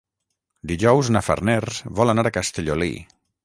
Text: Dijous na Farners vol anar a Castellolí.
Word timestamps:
Dijous 0.71 1.11
na 1.17 1.23
Farners 1.29 1.85
vol 2.01 2.15
anar 2.17 2.27
a 2.29 2.35
Castellolí. 2.41 2.93